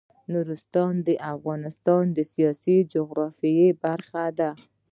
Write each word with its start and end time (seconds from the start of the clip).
نورستان 0.33 0.93
د 1.07 1.09
افغانستان 1.33 2.03
د 2.17 2.19
سیاسي 2.33 2.77
جغرافیه 2.93 3.67
برخه 3.83 4.23
ده. 4.39 4.49